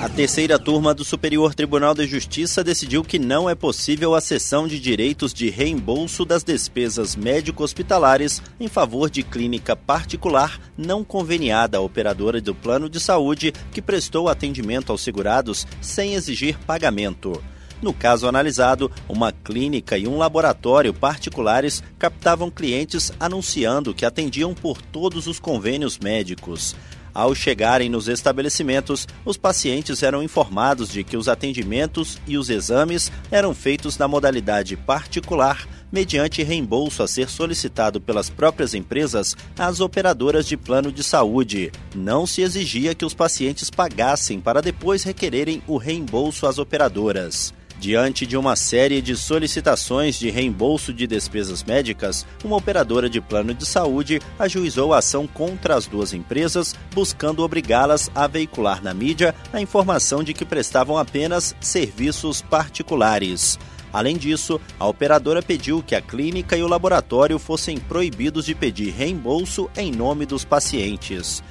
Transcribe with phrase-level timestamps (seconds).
[0.00, 4.68] A terceira turma do Superior Tribunal de Justiça decidiu que não é possível a cessão
[4.68, 11.80] de direitos de reembolso das despesas médico-hospitalares em favor de clínica particular não conveniada à
[11.80, 17.42] operadora do plano de saúde que prestou atendimento aos segurados sem exigir pagamento.
[17.82, 24.80] No caso analisado, uma clínica e um laboratório particulares captavam clientes anunciando que atendiam por
[24.80, 26.76] todos os convênios médicos.
[27.14, 33.10] Ao chegarem nos estabelecimentos, os pacientes eram informados de que os atendimentos e os exames
[33.30, 40.46] eram feitos na modalidade particular, mediante reembolso a ser solicitado pelas próprias empresas às operadoras
[40.46, 41.72] de plano de saúde.
[41.94, 47.54] Não se exigia que os pacientes pagassem para depois requererem o reembolso às operadoras.
[47.78, 53.54] Diante de uma série de solicitações de reembolso de despesas médicas, uma operadora de plano
[53.54, 59.32] de saúde ajuizou a ação contra as duas empresas, buscando obrigá-las a veicular na mídia
[59.52, 63.56] a informação de que prestavam apenas serviços particulares.
[63.92, 68.90] Além disso, a operadora pediu que a clínica e o laboratório fossem proibidos de pedir
[68.90, 71.42] reembolso em nome dos pacientes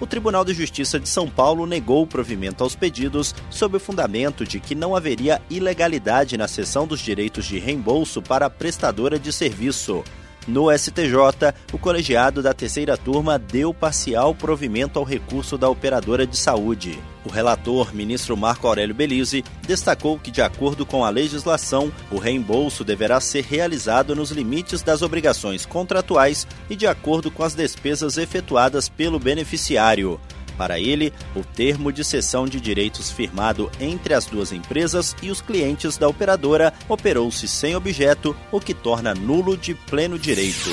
[0.00, 4.44] o Tribunal de Justiça de São Paulo negou o provimento aos pedidos sob o fundamento
[4.44, 9.30] de que não haveria ilegalidade na cessão dos direitos de reembolso para a prestadora de
[9.30, 10.02] serviço.
[10.46, 16.36] No STJ, o colegiado da terceira turma deu parcial provimento ao recurso da operadora de
[16.36, 16.98] saúde.
[17.24, 22.82] O relator, ministro Marco Aurélio Belize, destacou que, de acordo com a legislação, o reembolso
[22.82, 28.88] deverá ser realizado nos limites das obrigações contratuais e de acordo com as despesas efetuadas
[28.88, 30.18] pelo beneficiário.
[30.60, 35.40] Para ele, o termo de cessão de direitos firmado entre as duas empresas e os
[35.40, 40.68] clientes da operadora operou-se sem objeto, o que torna nulo de pleno direito.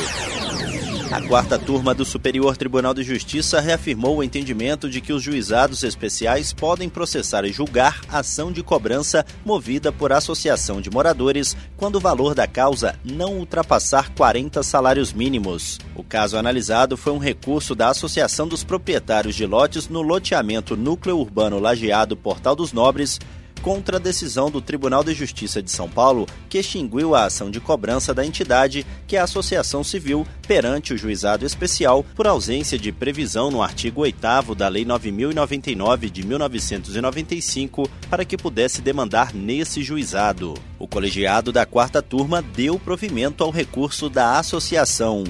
[1.09, 5.81] A quarta turma do Superior Tribunal de Justiça reafirmou o entendimento de que os juizados
[5.83, 11.99] especiais podem processar e julgar ação de cobrança movida por associação de moradores quando o
[11.99, 15.79] valor da causa não ultrapassar 40 salários mínimos.
[15.95, 21.17] O caso analisado foi um recurso da Associação dos Proprietários de Lotes no loteamento Núcleo
[21.17, 23.17] Urbano Lajeado Portal dos Nobres,
[23.67, 27.59] contra a decisão do Tribunal de Justiça de São Paulo, que extinguiu a ação de
[27.59, 32.93] cobrança da entidade, que é a Associação Civil, perante o Juizado Especial, por ausência de
[32.93, 40.53] previsão no artigo 8 da Lei 9099 de 1995 para que pudesse demandar nesse juizado.
[40.79, 45.25] O colegiado da quarta turma deu provimento ao recurso da associação.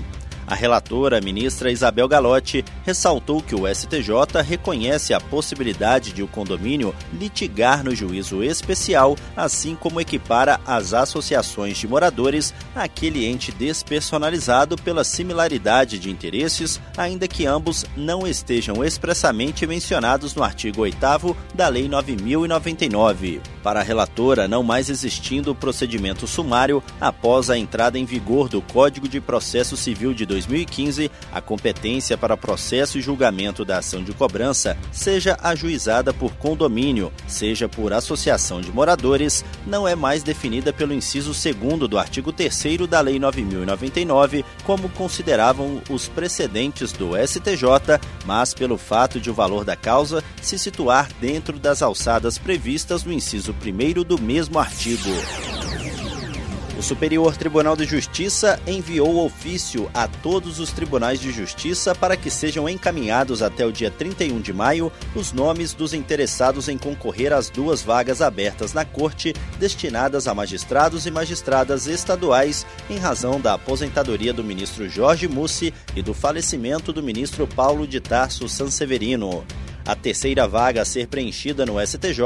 [0.47, 6.27] A relatora, a ministra Isabel Galotti, ressaltou que o STJ reconhece a possibilidade de o
[6.27, 14.77] condomínio litigar no juízo especial, assim como equipara as associações de moradores àquele ente despersonalizado
[14.77, 20.97] pela similaridade de interesses, ainda que ambos não estejam expressamente mencionados no artigo 8
[21.53, 23.41] da Lei 9099.
[23.67, 28.61] Para a relatora, não mais existindo o procedimento sumário após a entrada em vigor do
[28.61, 34.13] Código de Processo Civil de 2015, a competência para processo e julgamento da ação de
[34.13, 40.93] cobrança seja ajuizada por condomínio, seja por associação de moradores, não é mais definida pelo
[40.93, 48.53] inciso 2 do artigo 3 da Lei 9099, como consideravam os precedentes do STJ, mas
[48.53, 53.56] pelo fato de o valor da causa se situar dentro das alçadas previstas no inciso
[53.61, 55.09] 1 do mesmo artigo.
[56.77, 62.29] O Superior Tribunal de Justiça enviou ofício a todos os tribunais de justiça para que
[62.29, 67.49] sejam encaminhados até o dia 31 de maio os nomes dos interessados em concorrer às
[67.49, 74.31] duas vagas abertas na Corte destinadas a magistrados e magistradas estaduais em razão da aposentadoria
[74.31, 79.43] do ministro Jorge Mussi e do falecimento do ministro Paulo de Tarso Sanseverino.
[79.87, 82.19] A terceira vaga a ser preenchida no STJ,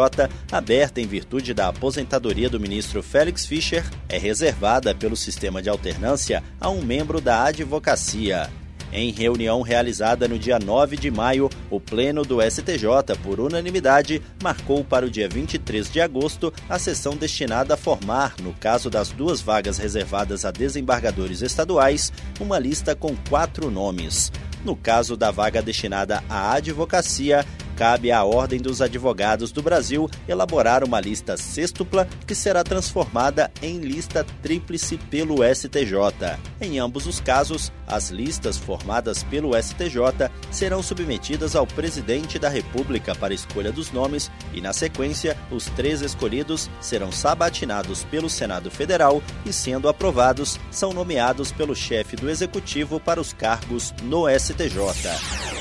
[0.52, 6.44] aberta em virtude da aposentadoria do ministro Félix Fischer, é reservada pelo sistema de alternância
[6.60, 8.50] a um membro da advocacia.
[8.92, 14.84] Em reunião realizada no dia 9 de maio, o Pleno do STJ, por unanimidade, marcou
[14.84, 19.40] para o dia 23 de agosto a sessão destinada a formar, no caso das duas
[19.40, 24.32] vagas reservadas a desembargadores estaduais, uma lista com quatro nomes.
[24.64, 27.46] No caso da vaga destinada à advocacia,
[27.82, 33.80] cabe à Ordem dos Advogados do Brasil elaborar uma lista sextupla que será transformada em
[33.80, 36.38] lista tríplice pelo STJ.
[36.62, 43.16] Em ambos os casos, as listas formadas pelo STJ serão submetidas ao presidente da República
[43.16, 49.24] para escolha dos nomes e, na sequência, os três escolhidos serão sabatinados pelo Senado Federal
[49.44, 55.61] e, sendo aprovados, são nomeados pelo chefe do Executivo para os cargos no STJ.